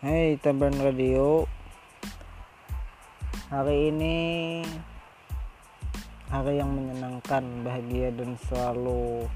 Hai 0.00 0.40
Taban 0.40 0.72
Radio. 0.80 1.44
Hari 3.52 3.92
ini 3.92 4.16
Hari 6.32 6.56
yang 6.56 6.72
menyenangkan, 6.72 7.44
bahagia 7.60 8.08
dan 8.08 8.32
selalu 8.48 9.28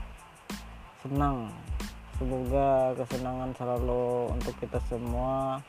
senang. 1.04 1.52
Semoga 2.16 2.96
kesenangan 2.96 3.52
selalu 3.52 4.32
untuk 4.32 4.56
kita 4.56 4.80
semua 4.88 5.60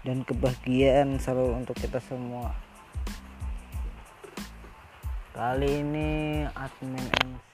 Dan 0.00 0.24
kebahagiaan 0.24 1.20
selalu 1.20 1.60
untuk 1.60 1.76
kita 1.76 2.00
semua. 2.00 2.56
Kali 5.36 5.84
ini 5.84 6.48
admin 6.56 7.04
MC 7.12 7.50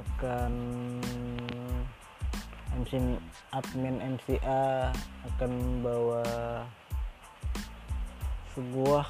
akan 0.00 0.52
MC 2.80 3.20
admin 3.52 4.00
MCA 4.00 4.88
akan 5.28 5.50
membawa 5.52 6.24
sebuah 8.56 9.04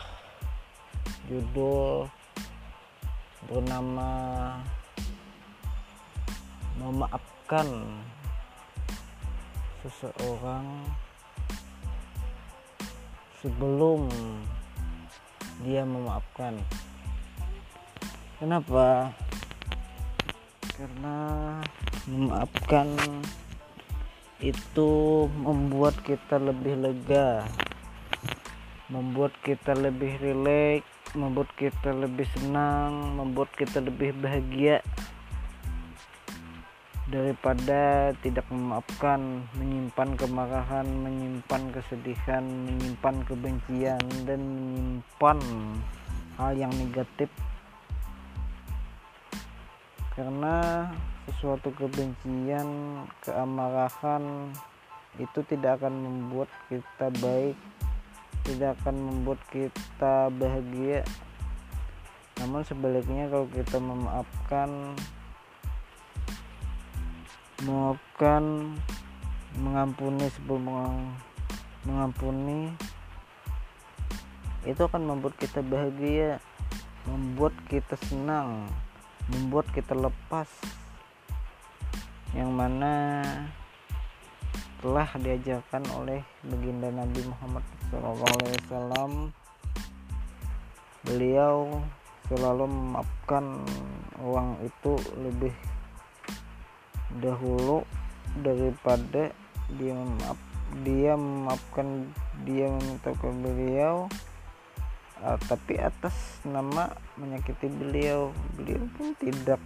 judul 1.30 2.11
bernama 3.47 4.11
memaafkan 6.83 7.69
seseorang 9.83 10.66
sebelum 13.43 14.07
dia 15.63 15.83
memaafkan. 15.87 16.59
Kenapa? 18.43 19.15
Karena 20.74 21.19
memaafkan 22.10 22.88
itu 24.43 24.90
membuat 25.38 25.96
kita 26.02 26.37
lebih 26.37 26.74
lega 26.82 27.46
membuat 28.90 29.32
kita 29.46 29.73
lebih 29.79 30.18
rileks 30.18 30.84
membuat 31.15 31.49
kita 31.54 31.95
lebih 31.95 32.26
senang 32.37 33.16
membuat 33.16 33.49
kita 33.54 33.79
lebih 33.79 34.12
bahagia 34.18 34.82
daripada 37.09 38.10
tidak 38.24 38.45
memaafkan 38.51 39.46
menyimpan 39.57 40.16
kemarahan 40.18 40.87
menyimpan 40.90 41.62
kesedihan 41.71 42.43
menyimpan 42.43 43.16
kebencian 43.29 44.02
dan 44.27 44.40
menyimpan 44.40 45.38
hal 46.40 46.52
yang 46.56 46.73
negatif. 46.73 47.29
Karena 50.12 50.88
sesuatu 51.26 51.70
kebencian, 51.78 53.02
keamarahan 53.23 54.51
itu 55.20 55.45
tidak 55.46 55.78
akan 55.78 55.95
membuat 56.02 56.51
kita 56.66 57.06
baik, 57.23 57.54
tidak 58.42 58.74
akan 58.82 58.96
membuat 58.98 59.38
kita 59.54 60.32
bahagia. 60.34 61.06
Namun 62.43 62.66
sebaliknya 62.66 63.30
kalau 63.30 63.46
kita 63.54 63.78
memaafkan 63.78 64.98
memaafkan 67.62 68.75
mengampuni 69.62 70.26
sebelum 70.34 70.66
mengampuni 71.87 72.75
itu 74.66 74.82
akan 74.82 75.06
membuat 75.06 75.38
kita 75.38 75.62
bahagia, 75.62 76.43
membuat 77.06 77.54
kita 77.70 77.94
senang, 78.10 78.66
membuat 79.31 79.70
kita 79.70 79.94
lepas 79.94 80.50
yang 82.33 82.50
mana 82.53 83.22
telah 84.83 85.09
diajarkan 85.15 85.84
oleh 85.94 86.21
baginda 86.43 86.91
Nabi 86.91 87.23
Muhammad 87.29 87.65
SAW 87.93 89.31
beliau 91.06 91.83
selalu 92.27 92.65
memaafkan 92.67 93.45
orang 94.23 94.59
itu 94.65 94.93
lebih 95.19 95.55
dahulu 97.21 97.84
daripada 98.41 99.31
dia 99.77 99.93
memaaf 99.93 100.39
dia 100.81 101.12
memaafkan 101.15 102.09
dia 102.49 102.73
meminta 102.73 103.12
ke 103.12 103.29
beliau 103.29 104.09
uh, 105.23 105.39
tapi 105.47 105.79
atas 105.79 106.43
nama 106.43 106.91
menyakiti 107.17 107.71
beliau. 107.71 108.35
Beliau 108.59 108.83
pun 108.99 109.15
tidak 109.17 109.62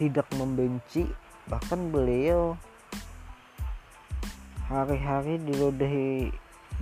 tidak 0.00 0.24
membenci 0.40 1.04
bahkan 1.52 1.92
beliau 1.92 2.56
hari-hari 4.72 5.36
diludahi 5.44 6.32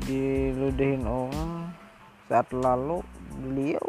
diludahin 0.06 1.02
orang 1.02 1.74
saat 2.30 2.46
lalu 2.54 3.02
beliau 3.42 3.82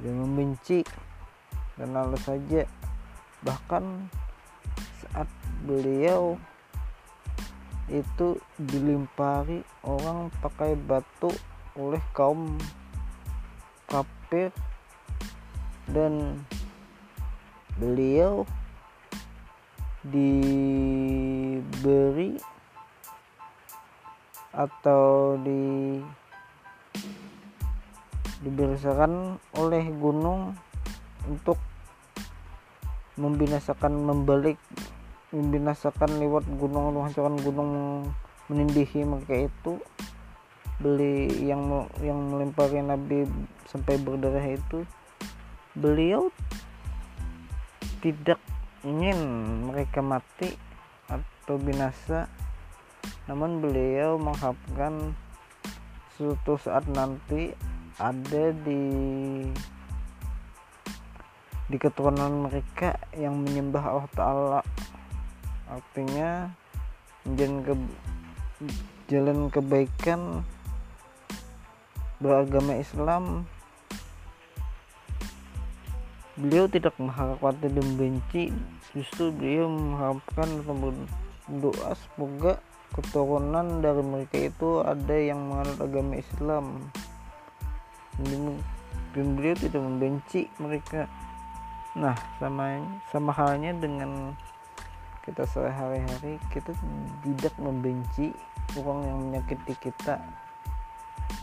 dia 0.00 0.12
membenci. 0.16 0.80
Dan 1.76 1.96
lalu 1.96 2.16
saja 2.20 2.68
bahkan 3.40 4.08
saat 5.00 5.28
beliau 5.64 6.36
itu 7.88 8.36
dilimpari 8.60 9.64
orang 9.82 10.28
pakai 10.44 10.76
batu 10.76 11.32
oleh 11.74 12.00
kaum 12.12 12.60
kafir 13.88 14.52
dan 15.90 16.36
beliau 17.80 18.44
diberi 20.04 21.16
atau 24.52 25.40
di 25.40 25.96
diberikan 28.44 29.36
oleh 29.56 29.84
gunung 29.96 30.52
untuk 31.28 31.56
membinasakan 33.20 33.92
membalik 34.00 34.56
membinasakan 35.30 36.18
lewat 36.18 36.44
gunung 36.56 36.96
menghancurkan 36.96 37.36
gunung 37.40 37.70
menindihi 38.50 39.06
mereka 39.06 39.46
itu. 39.46 39.78
Beli 40.80 41.28
yang 41.44 41.84
yang 42.00 42.16
melempari 42.32 42.80
Nabi 42.80 43.28
sampai 43.68 44.00
berdarah 44.00 44.56
itu 44.56 44.88
beliau 45.76 46.32
tidak 48.00 48.40
ingin 48.84 49.16
mereka 49.68 50.00
mati 50.00 50.56
atau 51.08 51.56
binasa. 51.60 52.28
Namun 53.28 53.60
beliau 53.60 54.16
mengharapkan 54.20 55.16
suatu 56.16 56.60
saat 56.60 56.84
nanti 56.90 57.52
ada 58.00 58.52
di 58.52 58.82
di 61.70 61.76
keturunan 61.78 62.50
mereka 62.50 62.98
yang 63.14 63.38
menyembah 63.38 63.84
Allah 63.84 64.10
Ta'ala. 64.16 64.60
Artinya 65.70 66.50
jalan 67.38 67.62
ke 67.62 67.74
jalan 69.06 69.38
kebaikan 69.52 70.42
beragama 72.18 72.76
Islam 72.76 73.46
beliau 76.40 76.64
tidak 76.66 76.96
mengharapkan 76.96 77.54
dan 77.60 77.76
membenci. 77.76 78.50
Justru 78.96 79.30
beliau 79.30 79.68
mengharapkan 79.68 80.48
doa 81.60 81.92
semoga 81.94 82.58
keturunan 82.90 83.84
dari 83.84 84.02
mereka 84.02 84.36
itu 84.50 84.82
ada 84.82 85.14
yang 85.14 85.38
menganut 85.46 85.78
agama 85.78 86.16
Islam. 86.18 86.66
Dan 88.18 88.58
beliau 89.14 89.54
tidak 89.54 89.80
membenci 89.84 90.48
mereka. 90.56 91.06
Nah 91.94 92.16
sama 92.40 92.80
sama 93.12 93.30
halnya 93.36 93.76
dengan 93.76 94.34
kita 95.20 95.44
sehari-hari 95.44 96.40
kita 96.48 96.72
tidak 97.22 97.54
membenci 97.60 98.32
orang 98.78 99.00
yang 99.04 99.18
menyakiti 99.28 99.74
kita 99.78 100.16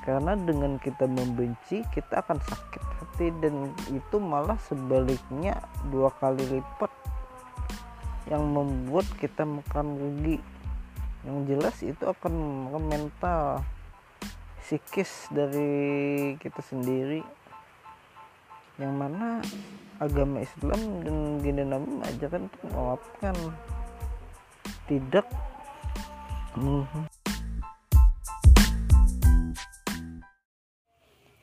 karena 0.08 0.40
dengan 0.40 0.80
kita 0.80 1.04
membenci 1.04 1.84
kita 1.92 2.24
akan 2.24 2.40
sakit 2.40 2.84
hati 2.98 3.28
dan 3.44 3.76
itu 3.92 4.18
malah 4.22 4.56
sebaliknya 4.68 5.60
dua 5.92 6.14
kali 6.16 6.44
lipat 6.48 6.92
yang 8.28 8.44
membuat 8.52 9.08
kita 9.20 9.48
makan 9.48 9.96
rugi. 9.98 10.38
Yang 11.24 11.38
jelas 11.48 11.78
itu 11.84 12.04
akan 12.08 12.34
mental 12.88 13.64
psikis 14.64 15.32
dari 15.32 16.36
kita 16.40 16.60
sendiri. 16.64 17.24
Yang 18.78 18.94
mana 18.94 19.42
agama 19.98 20.44
Islam 20.44 21.02
dan 21.02 21.42
gini 21.42 21.64
Nabi 21.66 21.88
mengajarkan 21.98 22.44
untuk 22.70 23.02
tidak 24.88 25.28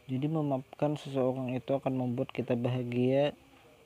jadi 0.04 0.26
memaafkan 0.28 1.00
seseorang 1.00 1.56
itu 1.56 1.72
akan 1.72 1.94
membuat 1.96 2.28
kita 2.32 2.52
bahagia 2.54 3.32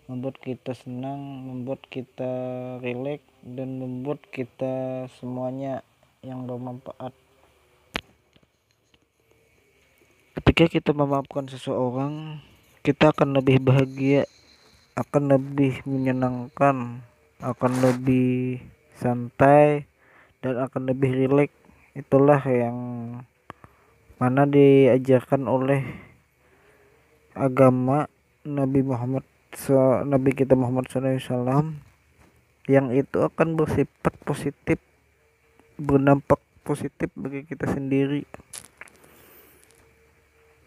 membuat 0.09 0.41
kita 0.41 0.73
senang 0.73 1.21
membuat 1.47 1.85
kita 1.87 2.33
rileks 2.81 3.29
dan 3.45 3.77
membuat 3.77 4.25
kita 4.33 5.05
semuanya 5.21 5.85
yang 6.25 6.49
bermanfaat. 6.49 7.13
Ketika 10.33 10.65
kita 10.81 10.91
memaafkan 10.97 11.45
seseorang 11.53 12.41
kita 12.81 13.13
akan 13.13 13.37
lebih 13.37 13.61
bahagia 13.61 14.25
akan 14.97 15.31
lebih 15.31 15.79
menyenangkan 15.85 17.05
akan 17.39 17.73
lebih 17.85 18.59
santai 18.99 19.87
dan 20.43 20.59
akan 20.59 20.91
lebih 20.91 21.15
rileks. 21.15 21.55
Itulah 21.95 22.43
yang 22.49 22.79
mana 24.19 24.51
diajarkan 24.51 25.47
oleh 25.47 25.87
agama 27.39 28.11
Nabi 28.43 28.83
Muhammad 28.83 29.23
Nabi 30.05 30.35
kita 30.35 30.59
Muhammad 30.59 30.91
SAW 30.91 31.79
yang 32.67 32.91
itu 32.91 33.23
akan 33.23 33.55
bersifat 33.55 34.13
positif 34.27 34.83
berdampak 35.79 36.43
positif 36.67 37.09
bagi 37.15 37.47
kita 37.47 37.71
sendiri. 37.71 38.27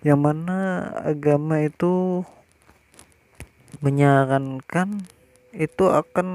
Yang 0.01 0.19
mana 0.23 0.57
agama 1.03 1.61
itu 1.61 2.25
menyarankan 3.85 5.05
itu 5.53 5.85
akan 5.91 6.27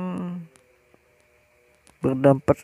berdampak 1.99 2.63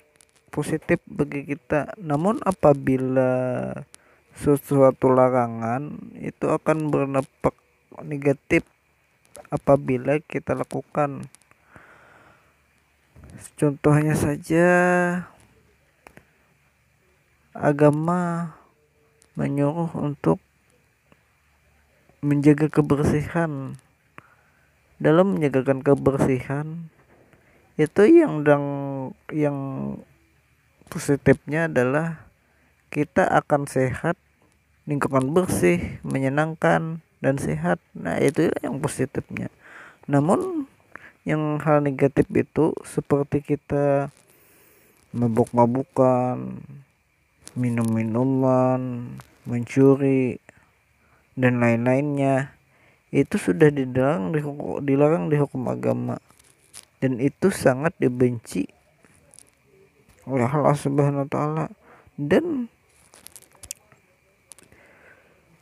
positif 0.55 1.03
bagi 1.11 1.43
kita. 1.43 1.97
Namun 1.99 2.39
apabila 2.45 3.73
sesuatu 4.37 5.13
larangan 5.13 5.97
itu 6.17 6.49
akan 6.49 6.89
berdampak 6.89 7.55
negatif 8.01 8.65
apabila 9.53 10.17
kita 10.25 10.57
lakukan. 10.57 11.29
Contohnya 13.57 14.17
saja 14.17 14.69
agama 17.53 18.57
menyuruh 19.37 19.93
untuk 19.97 20.41
menjaga 22.25 22.69
kebersihan. 22.73 23.77
Dalam 25.03 25.35
menjagakan 25.37 25.83
kebersihan 25.83 26.87
itu 27.75 28.03
yang 28.07 28.45
yang 29.33 29.59
positifnya 30.87 31.67
adalah 31.67 32.32
kita 32.93 33.25
akan 33.25 33.65
sehat 33.65 34.21
lingkungan 34.85 35.33
bersih 35.33 35.97
menyenangkan 36.05 37.01
dan 37.25 37.35
sehat. 37.41 37.81
Nah 37.97 38.21
itu 38.21 38.53
yang 38.61 38.77
positifnya. 38.85 39.49
Namun 40.05 40.69
yang 41.25 41.57
hal 41.65 41.81
negatif 41.81 42.29
itu 42.35 42.77
seperti 42.85 43.41
kita 43.41 44.13
mabuk-mabukan 45.17 46.61
minum 47.57 47.89
minuman 47.89 49.13
mencuri 49.49 50.41
dan 51.33 51.65
lain-lainnya 51.65 52.53
itu 53.13 53.37
sudah 53.37 53.69
dilarang 53.69 54.37
di 54.37 54.41
dilarang 54.85 55.33
di 55.33 55.41
hukum 55.41 55.65
agama. 55.73 56.21
Dan 57.01 57.19
itu 57.25 57.49
sangat 57.49 57.97
dibenci 57.97 58.69
oleh 60.29 60.47
Allah 60.47 60.77
Subhanahu 60.77 61.27
wa 61.27 61.31
taala. 61.31 61.67
Dan 62.15 62.71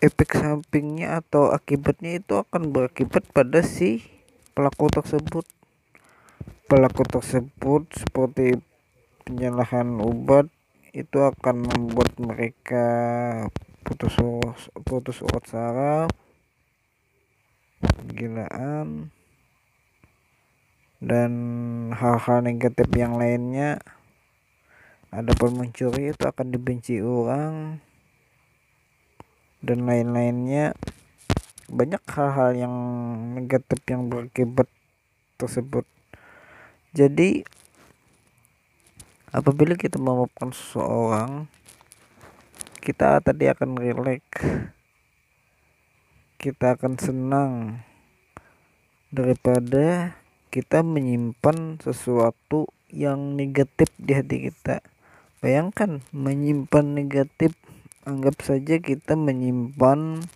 efek 0.00 0.32
sampingnya 0.32 1.20
atau 1.20 1.52
akibatnya 1.52 2.16
itu 2.16 2.40
akan 2.40 2.72
berakibat 2.72 3.28
pada 3.36 3.60
si 3.60 4.00
pelaku 4.56 4.88
tersebut. 4.88 5.44
Pelaku 6.64 7.04
tersebut 7.04 7.84
seperti 7.92 8.56
penyalahan 9.28 10.00
obat 10.00 10.48
itu 10.96 11.20
akan 11.20 11.68
membuat 11.68 12.16
mereka 12.16 12.86
putus 13.84 14.16
putus 14.88 15.20
urat 15.20 15.44
saraf 15.44 16.10
gilaan 18.16 19.12
dan 21.00 21.32
hal-hal 21.92 22.40
negatif 22.40 22.88
yang 22.96 23.20
lainnya. 23.20 23.84
Adapun 25.10 25.58
mencuri 25.58 26.14
itu 26.14 26.24
akan 26.24 26.54
dibenci 26.54 27.02
orang 27.02 27.82
dan 29.60 29.88
lain-lainnya 29.88 30.72
banyak 31.70 32.02
hal-hal 32.10 32.50
yang 32.56 32.74
negatif 33.36 33.78
yang 33.86 34.10
berakibat 34.10 34.66
tersebut. 35.36 35.86
Jadi 36.96 37.46
apabila 39.30 39.78
kita 39.78 40.00
memaafkan 40.02 40.50
seseorang 40.50 41.46
kita 42.80 43.20
tadi 43.20 43.44
akan 43.44 43.76
rileks. 43.76 44.40
Kita 46.40 46.80
akan 46.80 46.96
senang 46.96 47.52
daripada 49.12 50.16
kita 50.48 50.80
menyimpan 50.80 51.76
sesuatu 51.84 52.72
yang 52.88 53.36
negatif 53.36 53.92
di 54.00 54.16
hati 54.16 54.48
kita. 54.48 54.80
Bayangkan 55.44 56.00
menyimpan 56.16 56.96
negatif 56.96 57.52
anggap 58.10 58.42
saja 58.42 58.82
kita 58.82 59.14
menyimpan 59.14 60.26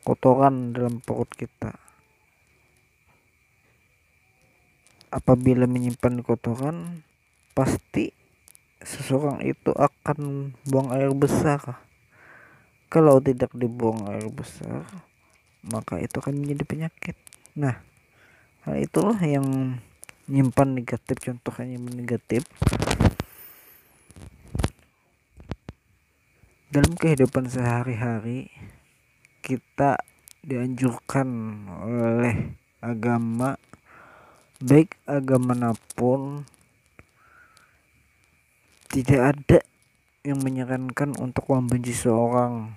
kotoran 0.00 0.72
dalam 0.72 1.04
perut 1.04 1.28
kita. 1.28 1.76
Apabila 5.12 5.68
menyimpan 5.68 6.24
kotoran 6.24 7.04
pasti 7.52 8.16
seseorang 8.80 9.44
itu 9.44 9.76
akan 9.76 10.52
buang 10.64 10.88
air 10.96 11.12
besar. 11.12 11.60
Kalau 12.88 13.20
tidak 13.20 13.52
dibuang 13.52 14.08
air 14.08 14.24
besar 14.32 14.88
maka 15.62 16.00
itu 16.00 16.18
akan 16.18 16.42
menjadi 16.42 16.64
penyakit. 16.64 17.16
Nah 17.60 17.76
hal 18.64 18.80
itulah 18.80 19.20
yang 19.20 19.78
menyimpan 20.26 20.68
negatif 20.80 21.20
contohnya 21.20 21.76
negatif 21.76 22.48
dalam 26.72 26.96
kehidupan 26.96 27.52
sehari-hari 27.52 28.48
kita 29.44 30.00
dianjurkan 30.40 31.28
oleh 31.68 32.56
agama 32.80 33.60
baik 34.56 34.96
agama 35.04 35.52
mana 35.52 35.70
pun 35.92 36.48
tidak 38.88 39.36
ada 39.36 39.60
yang 40.24 40.40
menyarankan 40.40 41.12
untuk 41.20 41.44
membenci 41.52 41.92
seorang. 41.92 42.72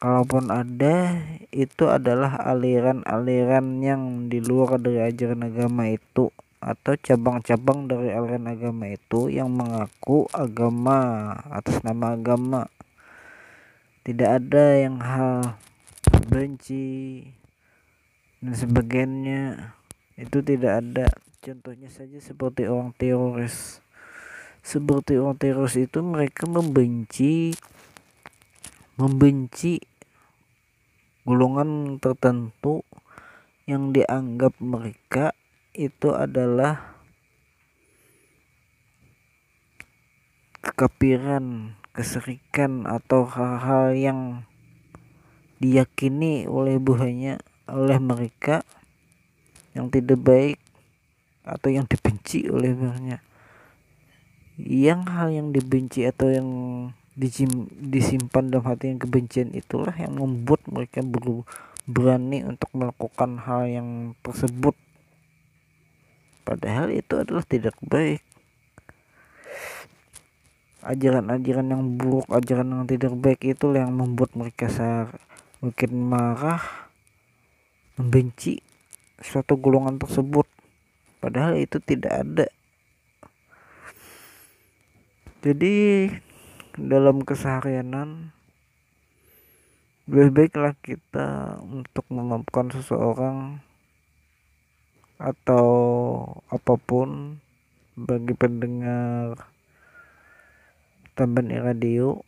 Kalaupun 0.00 0.48
ada 0.48 1.20
itu 1.52 1.84
adalah 1.92 2.40
aliran-aliran 2.48 3.84
yang 3.84 4.02
di 4.32 4.40
luar 4.40 4.80
dari 4.80 5.04
ajaran 5.04 5.44
agama 5.44 5.84
itu 5.92 6.32
atau 6.62 6.94
cabang-cabang 6.94 7.90
dari 7.90 8.14
aliran 8.14 8.46
agama 8.46 8.86
itu 8.86 9.26
yang 9.26 9.50
mengaku 9.50 10.30
agama 10.30 11.34
atas 11.50 11.82
nama 11.82 12.14
agama. 12.14 12.70
Tidak 14.06 14.30
ada 14.30 14.78
yang 14.78 15.02
hal 15.02 15.58
benci 16.30 17.26
dan 18.38 18.54
sebagainya. 18.54 19.74
Itu 20.14 20.38
tidak 20.46 20.86
ada. 20.86 21.10
Contohnya 21.42 21.90
saja 21.90 22.22
seperti 22.22 22.70
orang 22.70 22.94
teroris. 22.94 23.82
Seperti 24.62 25.18
orang 25.18 25.42
teroris 25.42 25.74
itu 25.74 25.98
mereka 25.98 26.46
membenci 26.46 27.50
membenci 28.94 29.82
golongan 31.26 31.98
tertentu 31.98 32.86
yang 33.66 33.90
dianggap 33.90 34.54
mereka 34.62 35.34
itu 35.72 36.12
adalah 36.12 37.00
kekafiran, 40.62 41.74
keserikan 41.96 42.84
atau 42.84 43.24
hal-hal 43.24 43.96
yang 43.96 44.20
diyakini 45.62 46.44
oleh 46.44 46.76
buahnya 46.76 47.38
oleh 47.70 47.98
mereka 48.02 48.66
yang 49.72 49.88
tidak 49.88 50.18
baik 50.20 50.58
atau 51.46 51.70
yang 51.70 51.86
dibenci 51.86 52.50
oleh 52.50 52.74
buahnya 52.74 53.22
yang 54.58 55.08
hal 55.08 55.32
yang 55.32 55.54
dibenci 55.54 56.04
atau 56.04 56.28
yang 56.28 56.48
disimpan 57.82 58.48
dalam 58.48 58.64
hati 58.66 58.92
yang 58.92 59.00
kebencian 59.00 59.48
itulah 59.52 59.92
yang 59.96 60.16
membuat 60.16 60.64
mereka 60.68 61.00
berani 61.84 62.44
untuk 62.46 62.68
melakukan 62.72 63.40
hal 63.42 63.68
yang 63.68 63.88
tersebut 64.24 64.76
padahal 66.42 66.92
itu 66.92 67.18
adalah 67.18 67.46
tidak 67.46 67.74
baik. 67.82 68.22
Ajaran-ajaran 70.82 71.70
yang 71.70 71.82
buruk 71.94 72.26
ajaran 72.26 72.74
yang 72.74 72.84
tidak 72.90 73.14
baik 73.14 73.40
itu 73.46 73.70
yang 73.70 73.94
membuat 73.94 74.34
mereka 74.34 74.66
makin 75.62 75.92
marah 75.94 76.90
membenci 77.94 78.58
suatu 79.22 79.54
golongan 79.54 80.02
tersebut. 80.02 80.44
Padahal 81.22 81.54
itu 81.54 81.78
tidak 81.78 82.12
ada. 82.26 82.46
Jadi 85.42 86.06
dalam 86.78 87.22
keseharianan 87.22 88.34
lebih 90.10 90.34
baiklah 90.34 90.74
kita 90.82 91.58
untuk 91.62 92.02
memaafkan 92.10 92.74
seseorang 92.74 93.62
atau 95.22 95.70
apa 96.50 96.74
pun 96.74 97.38
bagi 97.94 98.34
pendengar 98.34 99.38
tamban 101.14 101.46
radio. 101.46 102.26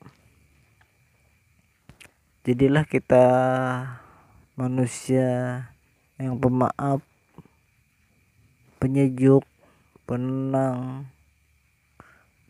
Jadilah 2.47 2.87
kita 2.87 3.27
manusia 4.55 5.27
yang 6.23 6.39
pemaaf 6.39 7.03
penyejuk 8.79 9.43
penenang. 10.07 11.11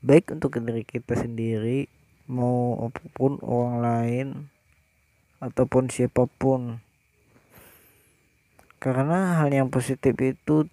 Baik 0.04 0.36
untuk 0.36 0.60
diri 0.60 0.84
kita 0.84 1.16
sendiri 1.16 1.88
mau 2.28 2.76
apa 2.84 3.00
pun 3.16 3.40
orang 3.40 3.76
lain 3.80 4.28
ataupun 5.40 5.88
siapa 5.88 6.28
pun 6.36 6.83
karena 8.84 9.40
hal 9.40 9.48
yang 9.48 9.72
positif 9.72 10.12
itu 10.20 10.68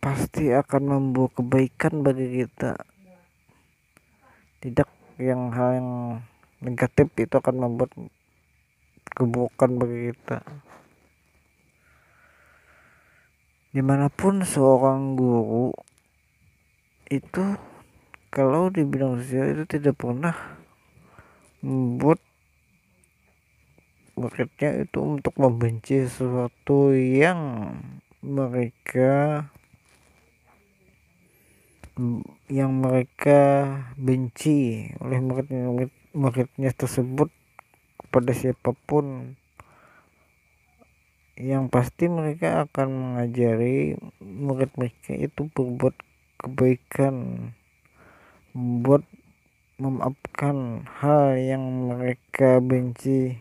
pasti 0.00 0.48
akan 0.48 0.82
membawa 0.88 1.28
kebaikan 1.36 2.00
bagi 2.00 2.40
kita. 2.40 2.80
Tidak 4.64 4.88
yang 5.20 5.52
hal 5.52 5.70
yang 5.76 5.90
negatif 6.64 7.12
itu 7.20 7.34
akan 7.36 7.60
membuat 7.60 7.92
keburukan 9.12 9.70
bagi 9.76 10.16
kita. 10.16 10.40
Di 13.76 13.84
mana 13.84 14.08
pun 14.08 14.40
seorang 14.40 15.20
guru 15.20 15.76
itu 17.12 17.44
kalau 18.32 18.72
di 18.72 18.80
bidang 18.88 19.20
sosial 19.20 19.60
itu 19.60 19.76
tidak 19.76 20.00
pernah 20.00 20.56
membuat 21.60 22.16
muridnya 24.20 24.84
itu 24.84 25.00
untuk 25.00 25.32
membenci 25.40 26.04
sesuatu 26.04 26.92
yang 26.92 27.72
mereka 28.20 29.48
yang 32.52 32.80
mereka 32.80 33.40
benci 33.96 34.88
oleh 35.00 35.20
murid 35.20 35.48
muridnya 36.12 36.70
tersebut 36.76 37.32
kepada 38.00 38.32
siapa 38.36 38.76
pun. 38.84 39.36
Yang 41.40 41.72
pasti 41.72 42.04
mereka 42.12 42.68
akan 42.68 42.88
mengajari 42.92 43.96
murid 44.20 44.68
mereka 44.76 45.16
itu 45.16 45.48
berbuat 45.48 45.96
kebaikan 46.40 47.48
membuat 48.52 49.08
memaafkan 49.80 50.84
hal 51.00 51.40
yang 51.40 51.88
mereka 51.88 52.60
benci 52.60 53.40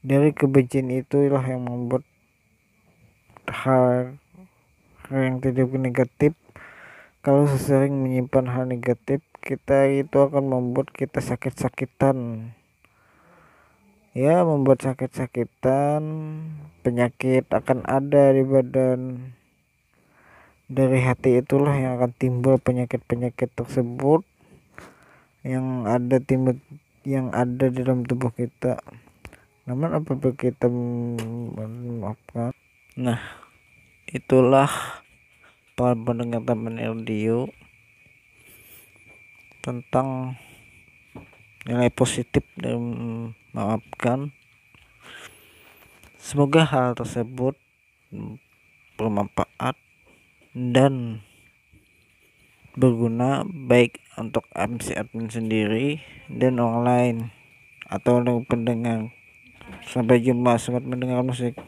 dari 0.00 0.32
kebencian 0.32 0.88
itulah 0.88 1.44
yang 1.44 1.68
membuat 1.68 2.00
hal, 3.44 4.16
yang 5.12 5.44
tidak 5.44 5.68
negatif. 5.76 6.32
Kalau 7.20 7.44
sering 7.60 8.00
menyimpan 8.00 8.48
hal 8.48 8.64
negatif 8.64 9.20
kita 9.44 9.92
itu 9.92 10.16
akan 10.16 10.48
membuat 10.48 10.88
kita 10.88 11.20
sakit-sakitan. 11.20 12.48
Ya 14.16 14.40
membuat 14.40 14.80
sakit-sakitan 14.80 16.00
penyakit 16.80 17.44
akan 17.52 17.84
ada 17.84 18.32
di 18.32 18.40
badan. 18.40 19.32
Dari 20.70 21.04
hati 21.04 21.44
itulah 21.44 21.76
yang 21.76 22.00
akan 22.00 22.16
timbul 22.16 22.56
penyakit-penyakit 22.56 23.52
tersebut 23.52 24.24
yang 25.44 25.84
ada 25.84 26.24
timbul 26.24 26.56
yang 27.04 27.32
ada 27.36 27.68
di 27.68 27.84
dalam 27.84 28.08
tubuh 28.08 28.32
kita 28.32 28.80
namun 29.70 29.94
apabila 29.94 30.34
kita 30.34 30.66
memaafkan 30.66 32.50
nah 32.98 33.22
itulah 34.10 34.66
para 35.78 35.94
pendengar 35.94 36.42
teman 36.42 36.82
LDU 36.82 37.46
tentang 39.62 40.34
nilai 41.68 41.92
positif 41.92 42.44
dan 42.56 42.80
memaafkan. 43.52 44.32
Semoga 46.20 46.64
hal 46.64 46.96
tersebut 46.96 47.56
bermanfaat 48.96 49.76
dan 50.52 51.24
berguna 52.76 53.44
baik 53.44 54.00
untuk 54.16 54.44
MC 54.52 54.96
admin 54.96 55.28
sendiri 55.32 56.00
dan 56.28 56.60
orang 56.60 56.80
lain 56.84 57.16
atau 57.88 58.20
pendengar 58.44 59.10
Sampai 59.88 60.22
jumpa, 60.22 60.58
selamat 60.60 60.84
mendengar 60.86 61.20
musik. 61.24 61.58